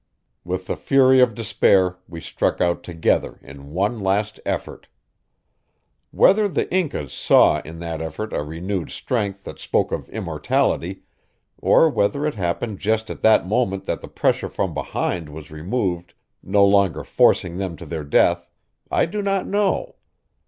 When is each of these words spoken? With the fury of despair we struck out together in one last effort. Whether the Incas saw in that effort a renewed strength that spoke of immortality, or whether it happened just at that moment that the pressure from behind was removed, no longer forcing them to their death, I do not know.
With 0.43 0.65
the 0.65 0.75
fury 0.75 1.19
of 1.19 1.35
despair 1.35 1.97
we 2.09 2.21
struck 2.21 2.59
out 2.59 2.81
together 2.81 3.37
in 3.43 3.69
one 3.71 3.99
last 3.99 4.39
effort. 4.47 4.87
Whether 6.09 6.47
the 6.47 6.67
Incas 6.73 7.13
saw 7.13 7.59
in 7.61 7.77
that 7.81 8.01
effort 8.01 8.33
a 8.33 8.41
renewed 8.41 8.89
strength 8.89 9.43
that 9.43 9.59
spoke 9.59 9.91
of 9.91 10.09
immortality, 10.09 11.03
or 11.59 11.87
whether 11.87 12.25
it 12.25 12.33
happened 12.33 12.79
just 12.79 13.11
at 13.11 13.21
that 13.21 13.45
moment 13.45 13.85
that 13.85 14.01
the 14.01 14.07
pressure 14.07 14.49
from 14.49 14.73
behind 14.73 15.29
was 15.29 15.51
removed, 15.51 16.15
no 16.41 16.65
longer 16.65 17.03
forcing 17.03 17.57
them 17.57 17.75
to 17.77 17.85
their 17.85 18.03
death, 18.03 18.49
I 18.89 19.05
do 19.05 19.21
not 19.21 19.45
know. 19.45 19.97